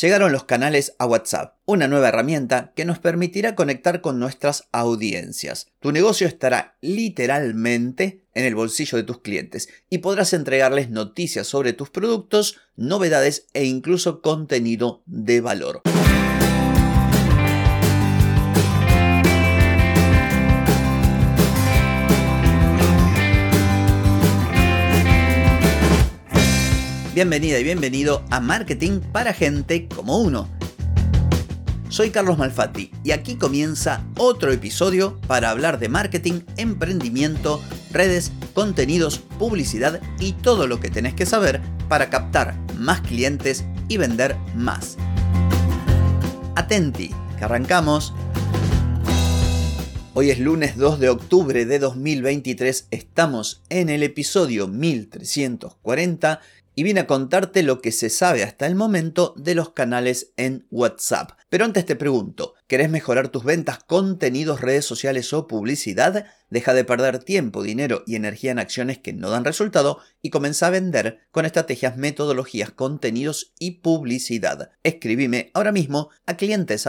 [0.00, 5.66] Llegaron los canales a WhatsApp, una nueva herramienta que nos permitirá conectar con nuestras audiencias.
[5.78, 11.74] Tu negocio estará literalmente en el bolsillo de tus clientes y podrás entregarles noticias sobre
[11.74, 15.82] tus productos, novedades e incluso contenido de valor.
[27.20, 30.48] Bienvenida y bienvenido a Marketing para Gente como Uno.
[31.90, 39.18] Soy Carlos Malfatti y aquí comienza otro episodio para hablar de marketing, emprendimiento, redes, contenidos,
[39.38, 44.96] publicidad y todo lo que tenés que saber para captar más clientes y vender más.
[46.56, 48.14] Atenti, que arrancamos.
[50.14, 56.40] Hoy es lunes 2 de octubre de 2023, estamos en el episodio 1340
[56.80, 60.66] y vine a contarte lo que se sabe hasta el momento de los canales en
[60.70, 61.32] WhatsApp.
[61.50, 66.24] Pero antes te pregunto, ¿querés mejorar tus ventas, contenidos, redes sociales o publicidad?
[66.50, 70.66] Deja de perder tiempo, dinero y energía en acciones que no dan resultado y comienza
[70.66, 74.72] a vender con estrategias, metodologías, contenidos y publicidad.
[74.82, 76.86] Escribime ahora mismo a clientes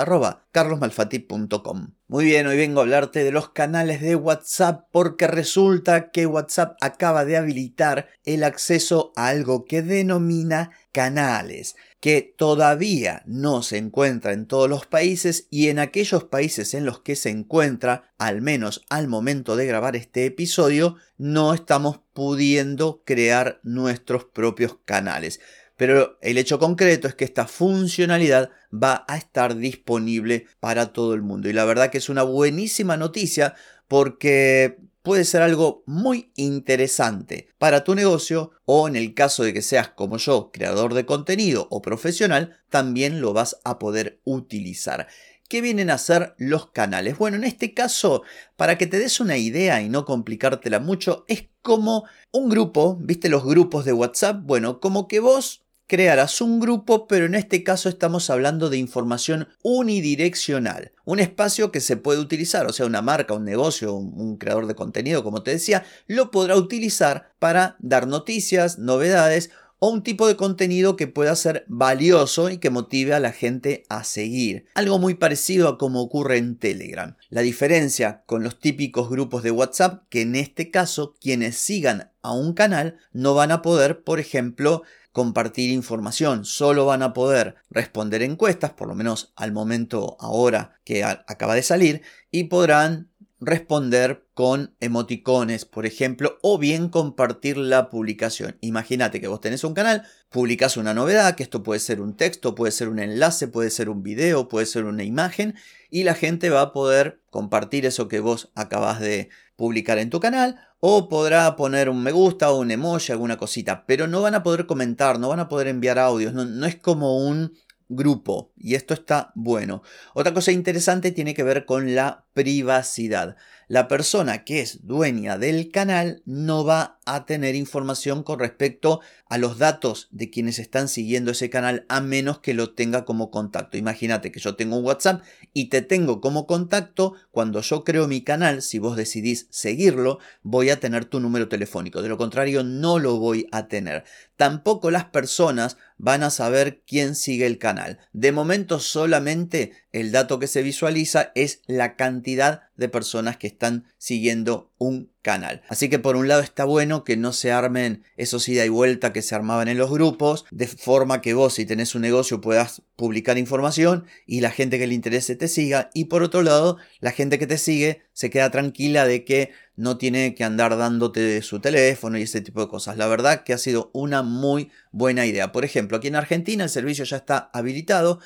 [2.08, 6.76] Muy bien, hoy vengo a hablarte de los canales de WhatsApp porque resulta que WhatsApp
[6.82, 14.34] acaba de habilitar el acceso a algo que denomina canales que todavía no se encuentra
[14.34, 18.84] en todos los países y en aquellos países en los que se encuentra, al menos
[18.90, 25.40] al momento de grabar este episodio, no estamos pudiendo crear nuestros propios canales.
[25.78, 31.24] Pero el hecho concreto es que esta funcionalidad va a estar disponible para todo el
[31.24, 31.50] mundo.
[31.50, 33.56] Y la verdad que es una buenísima noticia
[33.88, 39.62] porque puede ser algo muy interesante para tu negocio o en el caso de que
[39.62, 45.08] seas como yo, creador de contenido o profesional, también lo vas a poder utilizar.
[45.50, 47.18] ¿Qué vienen a ser los canales?
[47.18, 48.24] Bueno, en este caso,
[48.56, 53.28] para que te des una idea y no complicártela mucho, es como un grupo, ¿viste
[53.28, 54.44] los grupos de WhatsApp?
[54.44, 59.50] Bueno, como que vos crearás un grupo, pero en este caso estamos hablando de información
[59.62, 60.94] unidireccional.
[61.04, 64.76] Un espacio que se puede utilizar, o sea, una marca, un negocio, un, creador de
[64.76, 70.38] contenido, como te decía, lo podrá utilizar para dar noticias, novedades o un tipo de
[70.38, 74.68] contenido que pueda ser valioso y que motive a la gente a seguir.
[74.76, 77.18] Algo muy parecido a como ocurre en Telegram.
[77.30, 82.32] La diferencia con los típicos grupos de WhatsApp, que en este caso quienes sigan a
[82.32, 88.22] un canal no van a poder, por ejemplo, compartir información, solo van a poder responder
[88.22, 92.02] encuestas, por lo menos al momento ahora que acaba de salir,
[92.32, 93.11] y podrán
[93.42, 98.58] responder con emoticones, por ejemplo, o bien compartir la publicación.
[98.62, 102.54] Imagínate que vos tenés un canal, publicas una novedad, que esto puede ser un texto,
[102.54, 105.56] puede ser un enlace, puede ser un video, puede ser una imagen,
[105.90, 110.20] y la gente va a poder compartir eso que vos acabas de publicar en tu
[110.20, 114.36] canal o podrá poner un me gusta o un emoji, alguna cosita, pero no van
[114.36, 117.54] a poder comentar, no van a poder enviar audios, no es como un
[117.96, 119.84] grupo y esto está bueno.
[120.14, 123.36] Otra cosa interesante tiene que ver con la privacidad.
[123.72, 129.00] La persona que es dueña del canal no va a tener información con respecto
[129.30, 133.32] a los datos de quienes están siguiendo ese canal a menos que lo tenga como
[133.32, 133.78] contacto.
[133.78, 135.24] Imagínate que yo tengo un WhatsApp
[135.54, 137.14] y te tengo como contacto.
[137.32, 142.02] Cuando yo creo mi canal, si vos decidís seguirlo, voy a tener tu número telefónico.
[142.02, 144.04] De lo contrario, no lo voy a tener.
[144.36, 148.00] Tampoco las personas van a saber quién sigue el canal.
[148.12, 153.86] De momento solamente el dato que se visualiza es la cantidad de personas que están
[153.98, 155.62] siguiendo un canal.
[155.70, 159.14] Así que por un lado está bueno que no se armen esos ida y vuelta
[159.14, 162.82] que se armaban en los grupos, de forma que vos si tenés un negocio puedas
[162.96, 165.92] publicar información y la gente que le interese te siga.
[165.94, 169.98] Y por otro lado, la gente que te sigue se queda tranquila de que no
[169.98, 172.98] tiene que andar dándote su teléfono y ese tipo de cosas.
[172.98, 175.52] La verdad que ha sido una muy buena idea.
[175.52, 178.20] Por ejemplo, aquí en Argentina el servicio ya está habilitado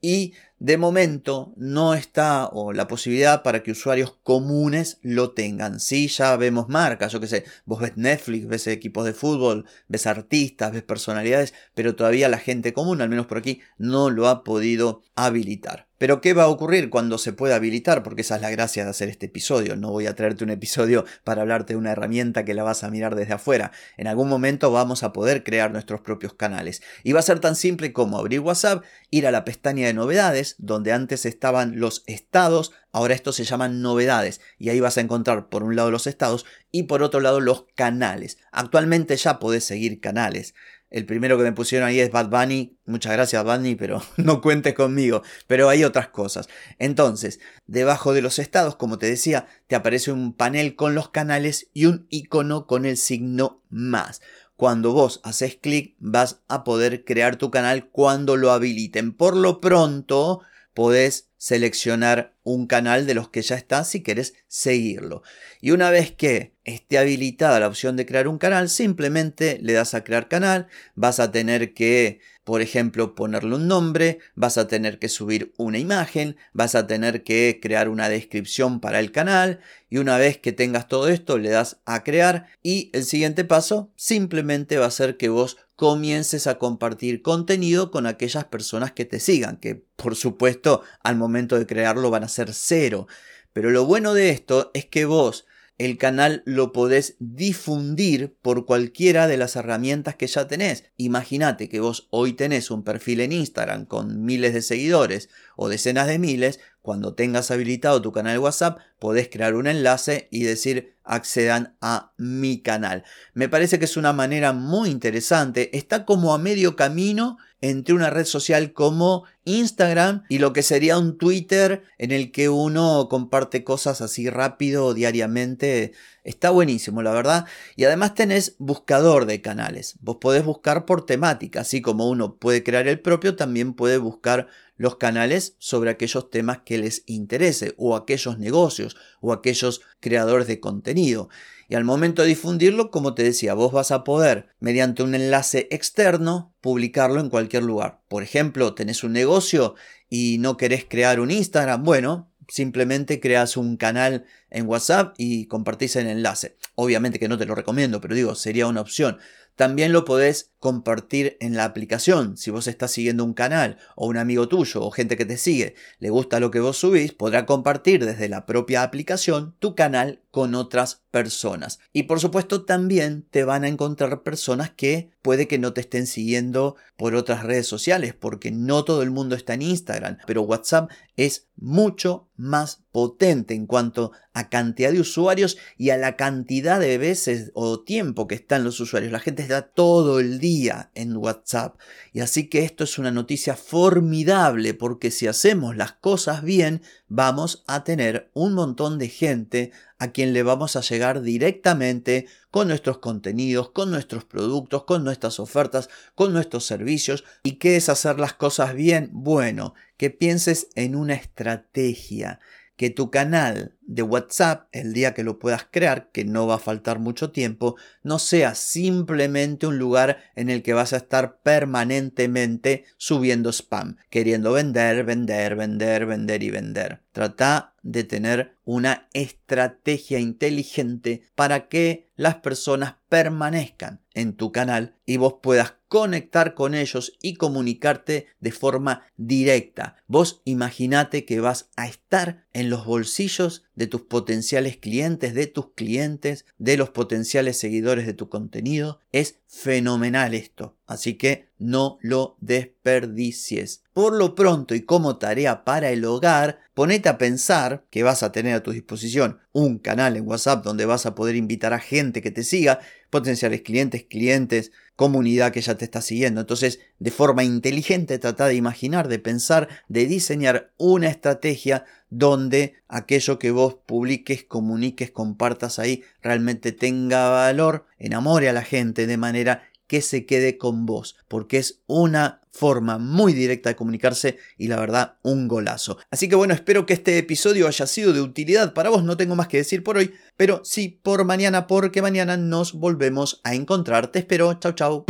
[0.00, 5.80] y de momento no está o la posibilidad para que usuarios comunes lo tengan.
[5.80, 10.06] Sí, ya vemos marcas, yo que sé, vos ves Netflix, ves equipos de fútbol, ves
[10.06, 14.44] artistas, ves personalidades, pero todavía la gente común, al menos por aquí, no lo ha
[14.44, 15.89] podido habilitar.
[16.00, 18.02] Pero ¿qué va a ocurrir cuando se pueda habilitar?
[18.02, 19.76] Porque esa es la gracia de hacer este episodio.
[19.76, 22.90] No voy a traerte un episodio para hablarte de una herramienta que la vas a
[22.90, 23.70] mirar desde afuera.
[23.98, 26.80] En algún momento vamos a poder crear nuestros propios canales.
[27.04, 30.54] Y va a ser tan simple como abrir WhatsApp, ir a la pestaña de novedades,
[30.56, 34.40] donde antes estaban los estados, ahora esto se llaman novedades.
[34.58, 37.66] Y ahí vas a encontrar por un lado los estados y por otro lado los
[37.74, 38.38] canales.
[38.52, 40.54] Actualmente ya podés seguir canales
[40.90, 42.76] El primero que me pusieron ahí es Bad Bunny.
[42.84, 45.22] Muchas gracias Bad Bunny, pero no cuentes conmigo.
[45.46, 46.48] Pero hay otras cosas.
[46.78, 51.68] Entonces, debajo de los estados, como te decía, te aparece un panel con los canales
[51.72, 54.20] y un icono con el signo más.
[54.56, 59.12] Cuando vos haces clic vas a poder crear tu canal cuando lo habiliten.
[59.12, 60.42] Por lo pronto,
[60.74, 65.22] podés seleccionar un canal de los que ya está si querés seguirlo.
[65.60, 69.94] Y una vez que esté habilitada la opción de crear un canal, simplemente le das
[69.94, 74.98] a crear canal, vas a tener que, por ejemplo, ponerle un nombre, vas a tener
[74.98, 79.98] que subir una imagen, vas a tener que crear una descripción para el canal y
[79.98, 84.78] una vez que tengas todo esto le das a crear y el siguiente paso simplemente
[84.78, 89.56] va a ser que vos comiences a compartir contenido con aquellas personas que te sigan,
[89.56, 93.06] que por supuesto al momento de crearlo van a ser cero.
[93.52, 95.44] Pero lo bueno de esto es que vos
[95.80, 100.84] el canal lo podés difundir por cualquiera de las herramientas que ya tenés.
[100.98, 106.06] Imagínate que vos hoy tenés un perfil en Instagram con miles de seguidores o decenas
[106.06, 111.76] de miles, cuando tengas habilitado tu canal WhatsApp, podés crear un enlace y decir accedan
[111.80, 113.04] a mi canal.
[113.32, 115.76] Me parece que es una manera muy interesante.
[115.76, 120.98] Está como a medio camino entre una red social como Instagram y lo que sería
[120.98, 125.92] un Twitter en el que uno comparte cosas así rápido diariamente.
[126.24, 127.46] Está buenísimo, la verdad.
[127.76, 129.96] Y además tenés buscador de canales.
[130.00, 134.48] Vos podés buscar por temática, así como uno puede crear el propio, también puede buscar
[134.80, 140.58] los canales sobre aquellos temas que les interese o aquellos negocios o aquellos creadores de
[140.58, 141.28] contenido.
[141.68, 145.68] Y al momento de difundirlo, como te decía, vos vas a poder, mediante un enlace
[145.70, 148.00] externo, publicarlo en cualquier lugar.
[148.08, 149.74] Por ejemplo, tenés un negocio
[150.08, 151.84] y no querés crear un Instagram.
[151.84, 156.56] Bueno, simplemente creas un canal en WhatsApp y compartís el enlace.
[156.74, 159.18] Obviamente que no te lo recomiendo, pero digo, sería una opción.
[159.60, 162.38] También lo podés compartir en la aplicación.
[162.38, 165.74] Si vos estás siguiendo un canal o un amigo tuyo o gente que te sigue
[165.98, 170.54] le gusta lo que vos subís, podrá compartir desde la propia aplicación tu canal con
[170.54, 171.78] otras personas.
[171.92, 176.06] Y por supuesto también te van a encontrar personas que puede que no te estén
[176.06, 180.90] siguiendo por otras redes sociales porque no todo el mundo está en Instagram, pero WhatsApp
[181.16, 186.96] es mucho más potente en cuanto a cantidad de usuarios y a la cantidad de
[186.96, 189.12] veces o tiempo que están los usuarios.
[189.12, 191.78] La gente todo el día en WhatsApp.
[192.12, 197.64] Y así que esto es una noticia formidable porque si hacemos las cosas bien, vamos
[197.66, 202.98] a tener un montón de gente a quien le vamos a llegar directamente con nuestros
[202.98, 207.24] contenidos, con nuestros productos, con nuestras ofertas, con nuestros servicios.
[207.42, 209.10] ¿Y qué es hacer las cosas bien?
[209.12, 212.40] Bueno, que pienses en una estrategia,
[212.80, 216.58] que tu canal de WhatsApp, el día que lo puedas crear, que no va a
[216.58, 222.86] faltar mucho tiempo, no sea simplemente un lugar en el que vas a estar permanentemente
[222.96, 227.02] subiendo spam, queriendo vender, vender, vender, vender y vender.
[227.12, 235.18] Trata de tener una estrategia inteligente para que las personas permanezcan en tu canal y
[235.18, 239.96] vos puedas conectar con ellos y comunicarte de forma directa.
[240.06, 245.72] Vos imaginate que vas a estar en los bolsillos de tus potenciales clientes, de tus
[245.72, 249.00] clientes, de los potenciales seguidores de tu contenido.
[249.10, 253.82] Es fenomenal esto, así que no lo desperdicies.
[253.92, 258.30] Por lo pronto y como tarea para el hogar, ponete a pensar que vas a
[258.30, 262.22] tener a tu disposición un canal en WhatsApp donde vas a poder invitar a gente
[262.22, 266.40] que te siga, potenciales clientes, clientes, comunidad que ya te está siguiendo.
[266.40, 273.38] Entonces, de forma inteligente, trata de imaginar, de pensar, de diseñar una estrategia donde aquello
[273.38, 279.62] que vos publiques, comuniques, compartas ahí, realmente tenga valor, enamore a la gente de manera
[279.86, 284.78] que se quede con vos, porque es una forma muy directa de comunicarse y la
[284.78, 285.98] verdad un golazo.
[286.10, 289.36] Así que bueno, espero que este episodio haya sido de utilidad para vos, no tengo
[289.36, 294.08] más que decir por hoy, pero sí por mañana, porque mañana nos volvemos a encontrar.
[294.08, 295.04] Te espero, chao chao.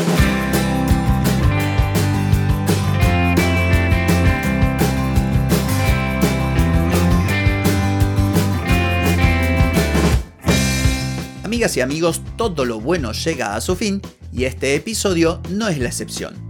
[11.44, 14.00] Amigas y amigos, todo lo bueno llega a su fin
[14.32, 16.49] y este episodio no es la excepción.